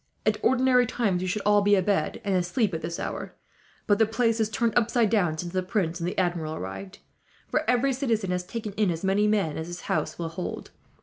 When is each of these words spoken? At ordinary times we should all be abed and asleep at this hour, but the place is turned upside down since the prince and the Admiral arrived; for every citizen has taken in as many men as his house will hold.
At 0.25 0.43
ordinary 0.43 0.87
times 0.87 1.21
we 1.21 1.27
should 1.27 1.43
all 1.45 1.61
be 1.61 1.75
abed 1.75 2.21
and 2.23 2.33
asleep 2.35 2.73
at 2.73 2.81
this 2.81 2.99
hour, 2.99 3.35
but 3.85 3.99
the 3.99 4.07
place 4.07 4.39
is 4.39 4.49
turned 4.49 4.75
upside 4.75 5.11
down 5.11 5.37
since 5.37 5.53
the 5.53 5.61
prince 5.61 5.99
and 5.99 6.09
the 6.09 6.17
Admiral 6.17 6.55
arrived; 6.55 6.97
for 7.47 7.63
every 7.69 7.93
citizen 7.93 8.31
has 8.31 8.43
taken 8.43 8.73
in 8.77 8.89
as 8.89 9.03
many 9.03 9.27
men 9.27 9.59
as 9.59 9.67
his 9.67 9.81
house 9.81 10.17
will 10.17 10.29
hold. 10.29 10.71